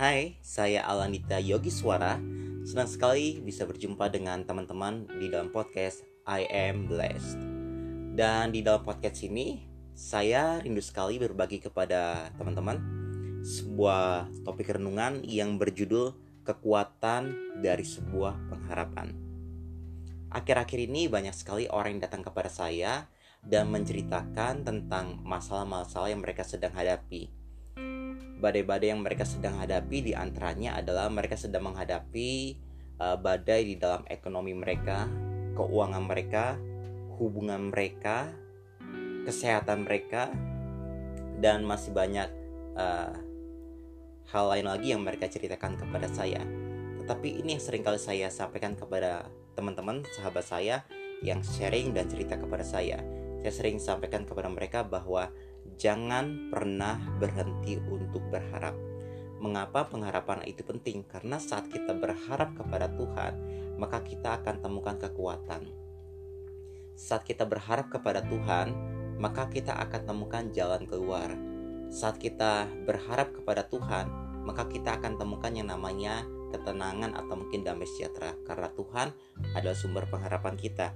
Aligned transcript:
Hai, 0.00 0.40
saya 0.40 0.80
Alanita 0.88 1.36
Yogi 1.36 1.68
Suara. 1.68 2.16
Senang 2.64 2.88
sekali 2.88 3.36
bisa 3.44 3.68
berjumpa 3.68 4.08
dengan 4.08 4.40
teman-teman 4.48 5.04
di 5.20 5.28
dalam 5.28 5.52
podcast 5.52 6.08
I 6.24 6.48
Am 6.48 6.88
Blessed. 6.88 7.36
Dan 8.16 8.48
di 8.48 8.64
dalam 8.64 8.80
podcast 8.80 9.20
ini, 9.28 9.60
saya 9.92 10.56
rindu 10.64 10.80
sekali 10.80 11.20
berbagi 11.20 11.60
kepada 11.60 12.32
teman-teman 12.40 12.80
sebuah 13.44 14.32
topik 14.40 14.72
renungan 14.72 15.20
yang 15.20 15.60
berjudul 15.60 16.16
kekuatan 16.48 17.60
dari 17.60 17.84
sebuah 17.84 18.40
pengharapan. 18.48 19.12
Akhir-akhir 20.32 20.80
ini 20.80 21.12
banyak 21.12 21.36
sekali 21.36 21.68
orang 21.68 22.00
yang 22.00 22.08
datang 22.08 22.24
kepada 22.24 22.48
saya 22.48 23.04
dan 23.44 23.68
menceritakan 23.68 24.64
tentang 24.64 25.20
masalah-masalah 25.28 26.08
yang 26.08 26.24
mereka 26.24 26.40
sedang 26.40 26.72
hadapi 26.72 27.39
badai-badai 28.40 28.90
yang 28.90 29.04
mereka 29.04 29.28
sedang 29.28 29.60
hadapi 29.60 30.10
di 30.10 30.12
antaranya 30.16 30.80
adalah 30.80 31.12
mereka 31.12 31.36
sedang 31.36 31.68
menghadapi 31.70 32.56
uh, 32.96 33.16
badai 33.20 33.68
di 33.68 33.74
dalam 33.76 34.02
ekonomi 34.08 34.56
mereka, 34.56 35.06
keuangan 35.54 36.04
mereka, 36.04 36.56
hubungan 37.20 37.68
mereka, 37.68 38.32
kesehatan 39.28 39.84
mereka, 39.84 40.32
dan 41.40 41.64
masih 41.68 41.92
banyak 41.92 42.28
uh, 42.76 43.12
hal 44.32 44.44
lain 44.56 44.66
lagi 44.68 44.96
yang 44.96 45.04
mereka 45.04 45.28
ceritakan 45.28 45.76
kepada 45.76 46.08
saya. 46.08 46.40
Tetapi 47.00 47.44
ini 47.44 47.56
yang 47.58 47.62
sering 47.62 47.84
kali 47.84 48.00
saya 48.00 48.32
sampaikan 48.32 48.72
kepada 48.76 49.28
teman-teman, 49.58 50.00
sahabat 50.16 50.44
saya 50.46 50.84
yang 51.20 51.44
sharing 51.44 51.92
dan 51.92 52.08
cerita 52.08 52.40
kepada 52.40 52.64
saya. 52.64 53.04
Saya 53.40 53.52
sering 53.52 53.80
sampaikan 53.80 54.28
kepada 54.28 54.48
mereka 54.52 54.84
bahwa 54.84 55.32
jangan 55.80 56.52
pernah 56.52 57.00
berhenti 57.16 57.80
untuk 57.80 58.20
berharap. 58.28 58.76
Mengapa 59.40 59.88
pengharapan 59.88 60.44
itu 60.44 60.60
penting? 60.60 61.00
Karena 61.08 61.40
saat 61.40 61.72
kita 61.72 61.96
berharap 61.96 62.52
kepada 62.52 62.92
Tuhan, 62.92 63.32
maka 63.80 64.04
kita 64.04 64.36
akan 64.44 64.60
temukan 64.60 65.00
kekuatan. 65.00 65.72
Saat 66.92 67.24
kita 67.24 67.48
berharap 67.48 67.88
kepada 67.88 68.20
Tuhan, 68.20 68.76
maka 69.16 69.48
kita 69.48 69.72
akan 69.72 70.04
temukan 70.04 70.44
jalan 70.52 70.84
keluar. 70.84 71.32
Saat 71.88 72.20
kita 72.20 72.68
berharap 72.84 73.32
kepada 73.32 73.64
Tuhan, 73.64 74.12
maka 74.44 74.68
kita 74.68 75.00
akan 75.00 75.16
temukan 75.16 75.48
yang 75.48 75.72
namanya 75.72 76.28
ketenangan 76.52 77.16
atau 77.16 77.40
mungkin 77.40 77.64
damai 77.64 77.88
sejahtera 77.88 78.36
karena 78.44 78.68
Tuhan 78.76 79.16
adalah 79.56 79.76
sumber 79.76 80.04
pengharapan 80.12 80.60
kita. 80.60 80.92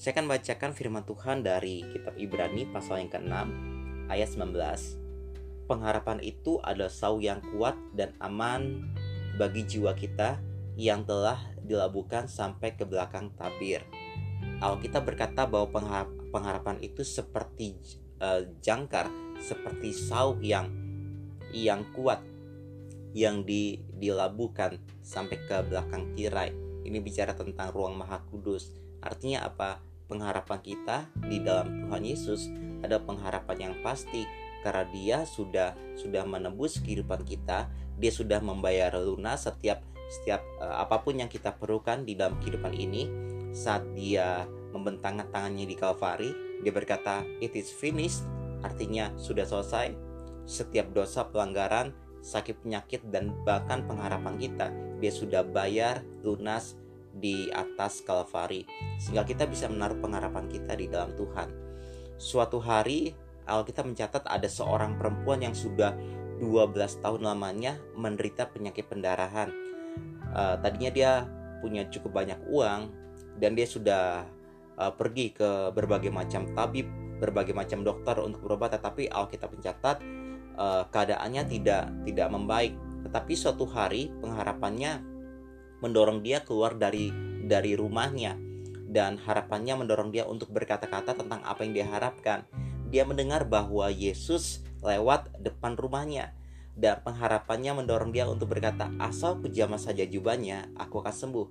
Saya 0.00 0.16
akan 0.16 0.32
bacakan 0.32 0.72
firman 0.72 1.04
Tuhan 1.04 1.44
dari 1.44 1.84
kitab 1.92 2.16
Ibrani 2.16 2.64
pasal 2.72 3.04
yang 3.04 3.12
ke-6 3.12 3.77
ayat 4.08 4.28
19. 4.32 5.68
Pengharapan 5.68 6.18
itu 6.24 6.58
adalah 6.64 6.90
sau 6.92 7.20
yang 7.20 7.44
kuat 7.52 7.76
dan 7.92 8.16
aman 8.18 8.88
bagi 9.36 9.68
jiwa 9.68 9.92
kita 9.92 10.40
yang 10.80 11.04
telah 11.04 11.38
dilabuhkan 11.60 12.26
sampai 12.26 12.72
ke 12.72 12.88
belakang 12.88 13.28
tabir. 13.36 13.84
Alkitab 14.58 15.04
berkata 15.06 15.44
bahwa 15.44 15.68
pengharapan 16.32 16.80
itu 16.80 17.04
seperti 17.04 17.76
uh, 18.18 18.42
jangkar, 18.64 19.12
seperti 19.38 19.92
sau 19.92 20.40
yang 20.40 20.72
yang 21.52 21.84
kuat 21.96 22.20
yang 23.16 23.44
di, 23.44 23.80
dilabuhkan 23.96 24.76
sampai 25.00 25.40
ke 25.48 25.64
belakang 25.64 26.12
tirai. 26.12 26.52
Ini 26.84 26.98
bicara 27.00 27.32
tentang 27.32 27.72
ruang 27.72 27.96
maha 27.96 28.20
kudus. 28.28 28.72
Artinya 29.00 29.48
apa? 29.48 29.80
Pengharapan 30.08 30.58
kita 30.64 31.04
di 31.28 31.44
dalam 31.44 31.84
Tuhan 31.84 32.02
Yesus 32.02 32.48
ada 32.80 32.96
pengharapan 32.96 33.70
yang 33.70 33.74
pasti. 33.84 34.24
Karena 34.58 34.84
dia 34.90 35.18
sudah 35.22 35.76
sudah 35.94 36.26
menebus 36.26 36.82
kehidupan 36.82 37.22
kita 37.22 37.70
dia 37.98 38.12
sudah 38.14 38.42
membayar 38.42 38.94
lunas 38.98 39.46
setiap 39.46 39.82
setiap 40.10 40.42
uh, 40.58 40.82
apa 40.82 40.98
pun 41.02 41.18
yang 41.18 41.30
kita 41.30 41.54
perlukan 41.54 42.02
di 42.02 42.18
dalam 42.18 42.40
kehidupan 42.42 42.74
ini. 42.74 43.06
Saat 43.54 43.86
dia 43.94 44.48
membentangkan 44.74 45.30
tangannya 45.30 45.64
di 45.68 45.76
Kalvari 45.78 46.30
dia 46.64 46.72
berkata 46.72 47.22
it 47.38 47.54
is 47.54 47.70
finished. 47.70 48.24
Artinya 48.64 49.14
sudah 49.14 49.46
selesai. 49.46 49.94
Setiap 50.48 50.90
dosa 50.96 51.28
pelanggaran 51.28 51.94
sakit 52.24 52.66
penyakit 52.66 53.06
dan 53.14 53.30
bahkan 53.46 53.86
pengharapan 53.86 54.34
kita 54.40 54.66
dia 54.98 55.12
sudah 55.14 55.46
bayar 55.46 56.02
lunas 56.26 56.74
di 57.18 57.50
atas 57.50 58.00
Kalvari 58.06 58.62
sehingga 58.98 59.26
kita 59.26 59.44
bisa 59.50 59.66
menaruh 59.66 59.98
pengharapan 59.98 60.46
kita 60.46 60.72
di 60.78 60.86
dalam 60.86 61.12
Tuhan 61.18 61.68
Suatu 62.18 62.58
hari 62.58 63.14
Alkitab 63.46 63.94
mencatat 63.94 64.26
ada 64.26 64.50
seorang 64.50 64.98
perempuan 64.98 65.38
yang 65.38 65.54
sudah 65.54 65.94
12 66.42 66.74
tahun 66.98 67.22
lamanya 67.22 67.78
menderita 67.94 68.50
penyakit 68.50 68.90
pendarahan. 68.90 69.48
Uh, 70.34 70.58
tadinya 70.60 70.90
dia 70.90 71.12
punya 71.62 71.86
cukup 71.88 72.18
banyak 72.22 72.38
uang 72.50 72.90
dan 73.38 73.54
dia 73.54 73.64
sudah 73.64 74.26
uh, 74.76 74.92
pergi 74.92 75.30
ke 75.30 75.70
berbagai 75.72 76.10
macam 76.10 76.50
tabib, 76.58 76.90
berbagai 77.22 77.54
macam 77.54 77.86
dokter 77.86 78.18
untuk 78.18 78.44
berobat, 78.44 78.74
tetapi 78.76 79.08
Alkitab 79.08 79.54
mencatat 79.54 79.96
uh, 80.58 80.84
keadaannya 80.90 81.42
tidak 81.46 81.86
tidak 82.02 82.28
membaik. 82.34 82.74
Tetapi 83.06 83.32
suatu 83.38 83.64
hari 83.64 84.10
pengharapannya 84.20 85.17
mendorong 85.80 86.22
dia 86.22 86.42
keluar 86.42 86.74
dari 86.74 87.10
dari 87.44 87.78
rumahnya 87.78 88.36
dan 88.88 89.20
harapannya 89.20 89.84
mendorong 89.84 90.10
dia 90.10 90.24
untuk 90.24 90.48
berkata-kata 90.50 91.14
tentang 91.14 91.44
apa 91.44 91.60
yang 91.62 91.72
dia 91.76 91.86
harapkan. 91.86 92.48
Dia 92.88 93.04
mendengar 93.04 93.44
bahwa 93.44 93.92
Yesus 93.92 94.64
lewat 94.80 95.44
depan 95.44 95.76
rumahnya 95.76 96.32
dan 96.78 97.04
pengharapannya 97.04 97.84
mendorong 97.84 98.14
dia 98.14 98.24
untuk 98.24 98.54
berkata, 98.54 98.88
asal 99.02 99.36
kujama 99.42 99.76
saja 99.76 100.08
jubahnya, 100.08 100.72
aku 100.78 101.04
akan 101.04 101.12
sembuh. 101.12 101.46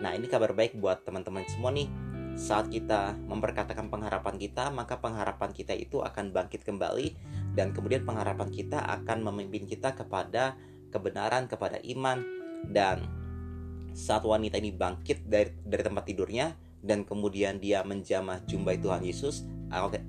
Nah 0.00 0.16
ini 0.16 0.26
kabar 0.26 0.56
baik 0.56 0.80
buat 0.80 1.04
teman-teman 1.04 1.46
semua 1.46 1.70
nih. 1.70 1.86
Saat 2.34 2.72
kita 2.72 3.14
memperkatakan 3.28 3.92
pengharapan 3.92 4.40
kita, 4.40 4.72
maka 4.72 4.96
pengharapan 4.96 5.52
kita 5.52 5.76
itu 5.76 6.00
akan 6.00 6.32
bangkit 6.32 6.64
kembali 6.64 7.12
dan 7.52 7.76
kemudian 7.76 8.08
pengharapan 8.08 8.48
kita 8.48 8.80
akan 8.80 9.20
memimpin 9.28 9.68
kita 9.68 9.92
kepada 9.92 10.56
kebenaran, 10.88 11.44
kepada 11.46 11.76
iman 11.84 12.24
dan 12.72 13.04
saat 13.92 14.22
wanita 14.24 14.58
ini 14.58 14.70
bangkit 14.74 15.26
dari 15.26 15.50
dari 15.62 15.82
tempat 15.82 16.04
tidurnya, 16.06 16.54
dan 16.80 17.04
kemudian 17.04 17.60
dia 17.60 17.84
menjamah 17.84 18.44
jumbai 18.48 18.80
Tuhan 18.80 19.04
Yesus, 19.04 19.44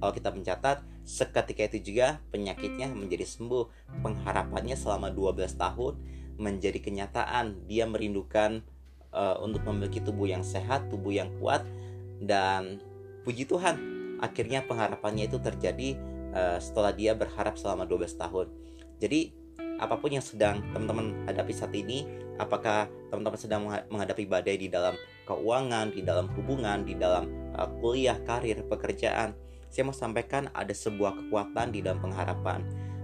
Alkitab 0.00 0.38
mencatat 0.38 0.86
seketika 1.04 1.66
itu 1.66 1.92
juga 1.92 2.22
penyakitnya 2.30 2.92
menjadi 2.94 3.26
sembuh. 3.26 3.66
Pengharapannya 4.00 4.78
selama 4.78 5.10
12 5.10 5.58
tahun 5.58 5.94
menjadi 6.40 6.78
kenyataan. 6.80 7.66
Dia 7.66 7.84
merindukan 7.90 8.62
uh, 9.12 9.36
untuk 9.42 9.66
memiliki 9.66 10.00
tubuh 10.00 10.30
yang 10.30 10.46
sehat, 10.46 10.88
tubuh 10.88 11.12
yang 11.12 11.28
kuat 11.42 11.66
dan 12.22 12.78
puji 13.24 13.44
Tuhan, 13.44 13.76
akhirnya 14.20 14.64
pengharapannya 14.64 15.28
itu 15.28 15.40
terjadi 15.40 15.96
uh, 16.32 16.58
setelah 16.60 16.92
dia 16.92 17.12
berharap 17.12 17.56
selama 17.56 17.84
12 17.84 18.16
tahun. 18.16 18.46
Jadi 19.00 19.32
apa 19.80 19.96
pun 19.96 20.12
yang 20.12 20.20
sedang 20.20 20.60
teman-teman 20.76 21.24
hadapi 21.24 21.56
saat 21.56 21.72
ini, 21.72 22.04
apakah 22.36 22.92
teman-teman 23.08 23.40
sedang 23.40 23.64
menghadapi 23.88 24.28
badai 24.28 24.60
di 24.60 24.68
dalam 24.68 24.92
keuangan, 25.24 25.96
di 25.96 26.04
dalam 26.04 26.28
hubungan, 26.36 26.84
di 26.84 26.94
dalam 27.00 27.32
uh, 27.56 27.64
kuliah, 27.80 28.20
karir, 28.28 28.60
pekerjaan, 28.68 29.32
saya 29.72 29.88
mau 29.88 29.96
sampaikan 29.96 30.52
ada 30.52 30.76
sebuah 30.76 31.16
kekuatan 31.16 31.72
di 31.72 31.80
dalam 31.80 32.04
pengharapan. 32.04 32.60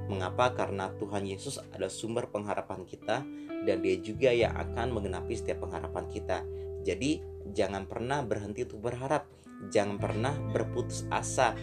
Mengapa? 0.07 0.53
Karena 0.53 0.93
Tuhan 1.01 1.25
Yesus 1.25 1.59
adalah 1.73 1.91
sumber 1.91 2.29
pengharapan 2.29 2.85
kita 2.85 3.25
dan 3.65 3.77
dia 3.81 3.97
juga 3.99 4.31
yang 4.31 4.55
akan 4.55 4.93
menggenapi 4.93 5.35
setiap 5.35 5.67
pengharapan 5.67 6.05
kita. 6.13 6.45
Jadi 6.87 7.25
jangan 7.57 7.89
pernah 7.89 8.23
berhenti 8.23 8.69
untuk 8.69 8.85
berharap, 8.85 9.27
jangan 9.73 9.99
pernah 9.99 10.35
berputus 10.53 11.09
asa. 11.11 11.57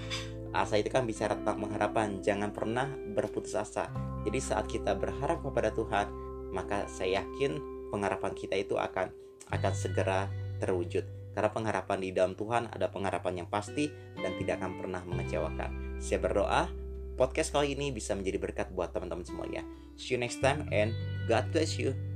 Asa 0.51 0.75
itu 0.75 0.91
kan 0.91 1.07
bicara 1.07 1.39
tentang 1.39 1.63
pengharapan, 1.63 2.19
jangan 2.19 2.51
pernah 2.51 2.91
berputus 3.15 3.55
asa. 3.55 4.12
Jadi 4.23 4.39
saat 4.39 4.65
kita 4.71 4.95
berharap 4.95 5.43
kepada 5.43 5.69
Tuhan, 5.75 6.07
maka 6.55 6.87
saya 6.87 7.23
yakin 7.23 7.59
pengharapan 7.91 8.31
kita 8.33 8.55
itu 8.55 8.79
akan 8.79 9.11
akan 9.51 9.73
segera 9.75 10.31
terwujud. 10.63 11.03
Karena 11.33 11.49
pengharapan 11.49 11.97
di 11.99 12.09
dalam 12.13 12.33
Tuhan 12.37 12.69
ada 12.69 12.87
pengharapan 12.93 13.43
yang 13.43 13.49
pasti 13.49 13.89
dan 14.15 14.37
tidak 14.37 14.61
akan 14.61 14.71
pernah 14.77 15.01
mengecewakan. 15.03 15.97
Saya 15.97 16.21
berdoa 16.21 16.69
podcast 17.13 17.53
kali 17.53 17.73
ini 17.73 17.89
bisa 17.93 18.13
menjadi 18.13 18.37
berkat 18.41 18.67
buat 18.73 18.93
teman-teman 18.93 19.25
semuanya. 19.25 19.61
See 19.97 20.13
you 20.13 20.19
next 20.21 20.41
time 20.41 20.69
and 20.69 20.93
God 21.25 21.49
bless 21.49 21.77
you. 21.77 22.12